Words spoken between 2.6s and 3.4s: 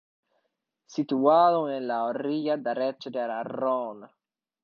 derecha de